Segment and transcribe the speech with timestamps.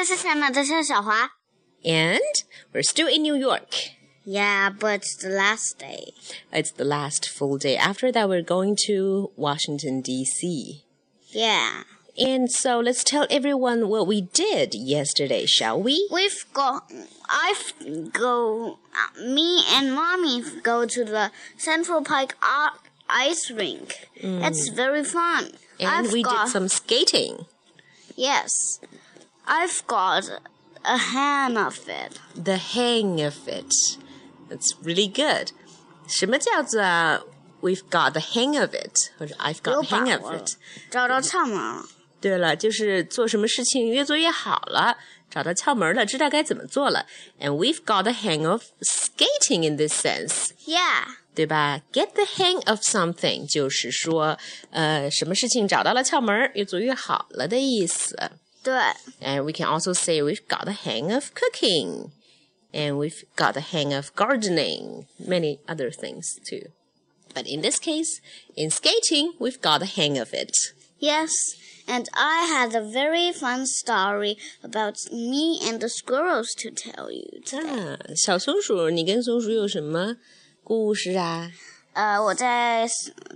[0.00, 0.50] this is Emma.
[0.50, 1.28] This is Xiaohua.
[1.84, 2.34] And
[2.72, 3.90] we're still in New York.
[4.24, 6.14] Yeah, but it's the last day.
[6.50, 7.76] It's the last full day.
[7.76, 10.84] After that, we're going to Washington, D.C.
[11.32, 11.82] Yeah.
[12.16, 16.08] And so let's tell everyone what we did yesterday, shall we?
[16.10, 16.80] We've go.
[17.28, 17.74] I've
[18.10, 18.78] go.
[18.94, 22.38] Uh, me and mommy go to the Central Park
[23.10, 24.08] ice rink.
[24.22, 24.48] Mm.
[24.48, 25.52] It's very fun.
[25.78, 27.44] And I've we did some skating.
[28.16, 28.50] Yes,
[29.49, 30.25] I've got
[30.83, 32.19] a hang of it.
[32.35, 33.71] The hang of it.
[34.49, 35.49] That's really good.
[36.07, 36.81] 什么叫做
[37.61, 40.55] We've got the hang of it，或者 I've got the hang of it？
[40.91, 41.85] 找到窍门了。
[42.21, 44.97] 对了，就是做什么事情越做越好了，
[45.31, 47.05] 找到窍门了，知道该怎么做了。
[47.39, 50.49] And we've got the hang of skating in this sense.
[50.65, 51.05] Yeah.
[51.33, 51.81] 对吧？
[51.91, 54.37] Get the hang of something 就是说，
[54.71, 58.31] 呃，什么事情找到了窍门，越做越好了的意思。
[58.63, 58.73] 对。
[59.21, 62.11] And we can also say we've got the hang of cooking,
[62.73, 66.71] and we've got the hang of gardening, many other things too.
[67.33, 68.21] But in this case,
[68.55, 70.51] in skating, we've got the hang of it.
[70.99, 71.29] Yes,
[71.85, 77.41] and I had a very fun story about me and the squirrels to tell you
[77.45, 77.67] today.
[77.67, 80.15] 啊，小松鼠，你跟松鼠有什么
[80.63, 81.51] 故事啊？
[81.93, 82.87] 呃，我在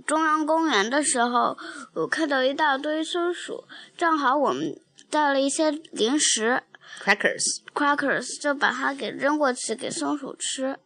[0.06, 1.56] 中央公园的时候，
[1.94, 3.64] 我看到一大堆松鼠，
[3.96, 4.78] 正好我们
[5.09, 6.63] 带了一些零食
[7.01, 10.77] ，crackers，crackers，就把它给扔过去给松鼠吃，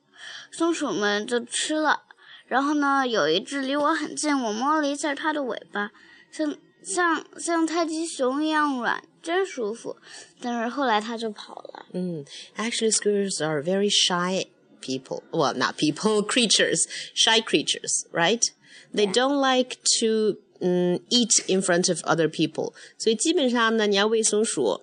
[0.52, 2.04] 松鼠们就吃了。
[2.48, 5.92] 然后呢，有一只离我很近，我摸了一下它的尾巴，
[6.32, 9.98] 像像像泰迪熊一样软，真舒服。
[10.42, 11.86] 但是后来它就跑了。
[11.94, 12.26] 嗯
[12.58, 14.48] ，Actually, squirrels are very shy
[14.82, 15.22] people.
[15.32, 18.44] Well, not people, creatures, shy creatures, right?
[18.92, 22.73] They don't like to um, eat in front of other people.
[22.99, 24.83] 所以基本上呢，你要喂松鼠，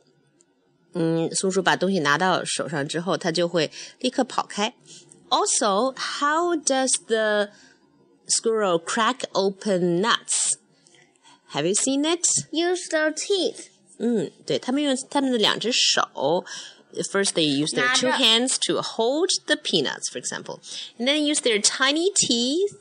[0.94, 4.74] 嗯，松鼠把东西拿到手上之后，它就会立刻跑开。
[5.30, 7.50] also, how does the
[8.28, 10.56] squirrel crack open nuts?
[11.54, 12.26] Have you seen it?
[12.52, 13.68] Use their teeth.
[13.98, 16.46] 嗯，对，他们用他们的两只手。
[17.10, 20.60] First, they use their two hands to hold the peanuts, for example,
[21.00, 22.74] and then use their tiny teeth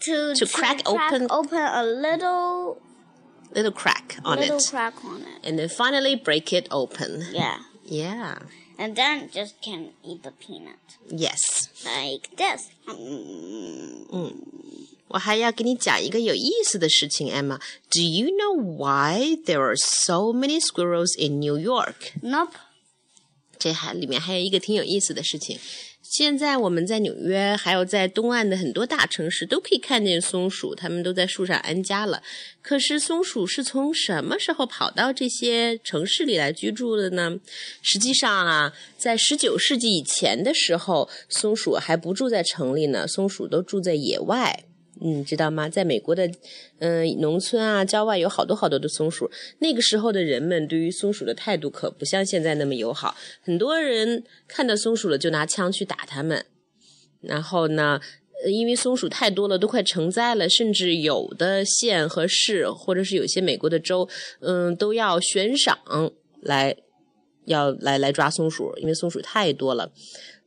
[0.00, 2.80] to, to, crack, crack open open a little
[3.54, 4.68] little crack on little it.
[4.70, 5.40] crack on it.
[5.44, 7.26] And then finally break it open.
[7.32, 7.58] Yeah.
[7.84, 8.38] Yeah
[8.78, 10.78] and then just can eat the peanut.
[11.10, 11.68] Yes.
[11.84, 12.70] Like this.
[12.86, 14.32] 嗯，
[15.08, 22.12] 我还要给你讲一个有意思的事情，Emma。Do you know why there are so many squirrels in New York?
[22.22, 22.54] Nope.
[23.63, 25.57] 这还里面还有一个挺有意思的事情。
[26.01, 32.21] 现在我们在纽约，还有在东岸的很多大城市，都可以看见松鼠，它们都在树上安家了。
[32.61, 37.39] 可是松鼠是从什么时候跑到这些城市里来居住的呢？
[37.81, 44.65] 实际上啊，在十九世纪以前的时候，松鼠还不住在城里呢，松鼠都住在野外。
[45.05, 45.67] 嗯，知道吗？
[45.67, 46.31] 在美国的，
[46.79, 49.29] 嗯，农村啊，郊外有好多好多的松鼠。
[49.59, 56.45] 那个时候的人们对于松鼠的态度可不像现在那么友好，很多人看到松鼠了就拿枪去打它们。
[57.19, 57.99] 然后呢，
[58.47, 64.07] 因为松鼠太多了，都快成灾了，甚至有的县和市，或者是有些美国的州，
[64.39, 65.77] 嗯，都要悬赏
[66.41, 66.77] 来，
[67.43, 69.91] 要来来抓松鼠，因为松鼠太多了。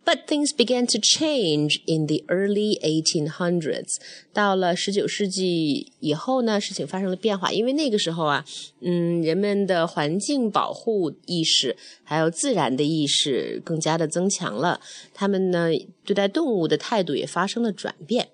[0.06, 3.96] But things began to change in the early 1800s。
[4.32, 7.50] 到了十九世纪以后呢，事情发生了变化。
[7.50, 8.44] 因为那个时候啊，
[8.80, 14.80] 嗯，人们的环境保护意识还有自然的意识更加的增强了，
[15.12, 15.70] 他们呢
[16.04, 18.28] 对待动物的态度也发生了转变。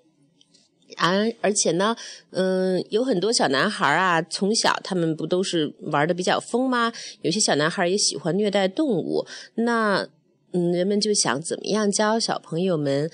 [0.97, 1.95] 而而且呢，
[2.29, 6.93] 嗯，有很多小男孩啊，从小他们不都是玩的比较疯吗？
[7.23, 9.25] 有些小男孩也喜欢虐待动物。
[9.55, 10.07] 那
[10.53, 13.11] 嗯，人们就想怎么样教小朋友们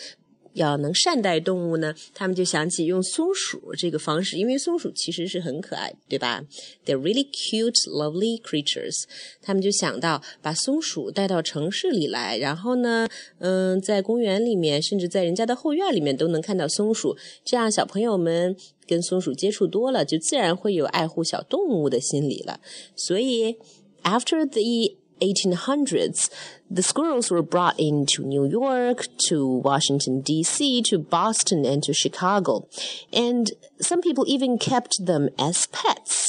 [0.53, 1.93] 要能善待动物呢？
[2.13, 6.43] 他们就想起用松鼠这个方式，因为松鼠其实是很可爱，对吧
[6.85, 9.03] ？They're really cute, lovely creatures。
[9.41, 17.15] 他们就想到把松鼠带到城市里来，然后呢，嗯，在公园里面，甚至在人家的后院里面都能看到松鼠。
[17.45, 22.59] 这样小朋友们跟松鼠接触多了，就自然会有爱护小动物的心理了。
[22.95, 23.55] 所以
[24.03, 26.29] ，after the 1800s,
[26.69, 32.67] the squirrels were brought into New York, to Washington, D.C., to Boston, and to Chicago.
[33.11, 33.51] And
[33.81, 36.28] some people even kept them as pets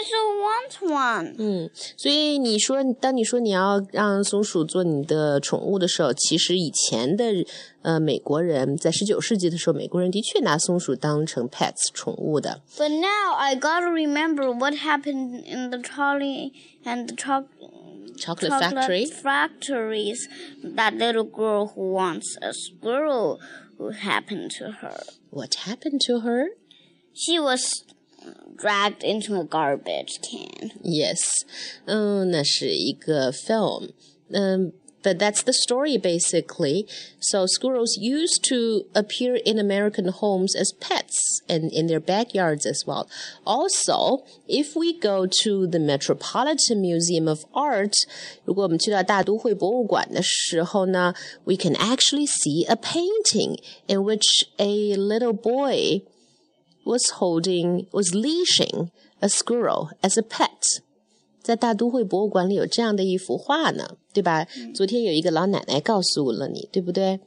[0.00, 1.34] also want one。
[1.38, 7.24] 嗯，所以你说，当你说你要让松鼠做你的宠物的时候，其实以前的
[7.82, 12.62] 呃美国人在十九世纪的时候，美国人的确拿松鼠当成 pets 宠物的。
[12.76, 16.52] But now I gotta remember what happened in the Charlie
[16.84, 17.44] and the truck.
[18.18, 20.28] Chocolate, chocolate factory factories
[20.62, 23.38] that little girl who wants a squirrel
[23.78, 26.48] what happened to her what happened to her
[27.14, 27.84] she was
[28.57, 30.71] dragged into a garbage can.
[30.83, 31.19] Yes，
[31.85, 33.91] 嗯，那是一个 film，
[34.29, 34.73] 嗯。
[35.05, 36.87] but that's the story basically.
[37.19, 42.83] So squirrels used to appear in American homes as pets and in their backyards as
[42.87, 43.07] well.
[43.45, 47.93] Also, if we go to the Metropolitan Museum of Art,
[48.45, 51.13] 如果我们去到大都会博物馆的时候呢,
[51.43, 56.01] we can actually see a painting in which a little boy
[56.85, 60.81] was holding, was leashing a squirrel as a pet.
[61.41, 64.47] 在大都会博物馆里有这样的一幅画呢，对吧？
[64.73, 67.19] 昨天有一个老奶奶告诉了你，对不对？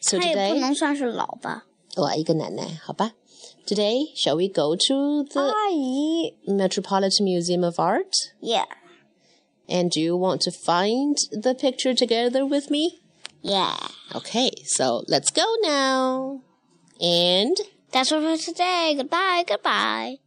[0.00, 1.66] So today，她也不能算是老吧？
[1.96, 3.12] 哦，一个奶奶，好吧。
[3.66, 8.12] Today, shall we go to the 阿姨 Metropolitan Museum of Art?
[8.40, 8.66] Yeah.
[9.68, 13.00] And do you want to find the picture together with me?
[13.42, 13.76] Yeah.
[14.12, 16.40] Okay, so let's go now.
[16.98, 17.56] And
[17.95, 18.93] That's all for today.
[18.97, 19.45] Goodbye.
[19.47, 20.24] Goodbye.